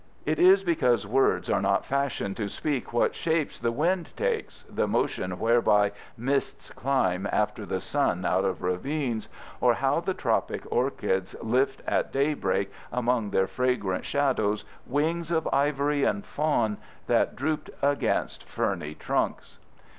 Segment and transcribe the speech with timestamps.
[0.25, 4.87] It is because words are not fashioned to speak what shapes the wind takes, the
[4.87, 9.29] motion whereby mists climb after the sun out of ravines,
[9.59, 16.03] or how the tropic orchids lift at daybreak among their fragrant shadows wings of ivory
[16.03, 19.59] and fawn that drooped against ferny trunks.